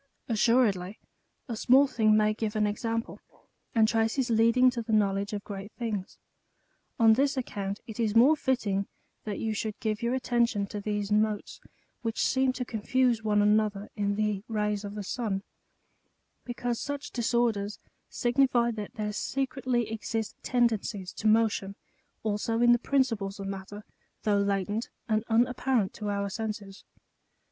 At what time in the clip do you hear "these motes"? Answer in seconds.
10.81-11.61